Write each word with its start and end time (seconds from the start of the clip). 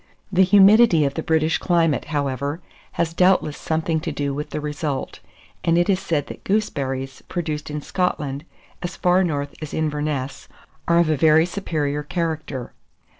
The 0.31 0.41
humidity 0.43 1.05
of 1.05 1.13
the 1.13 1.21
British 1.21 1.59
climate, 1.59 2.05
however, 2.05 2.59
has 2.93 3.13
doubtless 3.13 3.55
something 3.55 3.99
to 3.99 4.11
do 4.11 4.33
with 4.33 4.49
the 4.49 4.59
result; 4.59 5.19
and 5.63 5.77
it 5.77 5.91
is 5.91 5.99
said 5.99 6.25
that 6.25 6.43
gooseberries 6.43 7.21
produced 7.29 7.69
in 7.69 7.83
Scotland 7.83 8.43
as 8.81 8.95
far 8.95 9.23
north 9.23 9.53
as 9.61 9.75
Inverness, 9.75 10.47
are 10.87 10.97
of 10.97 11.11
a 11.11 11.15
very 11.17 11.45
superior 11.45 12.01
character. 12.01 12.73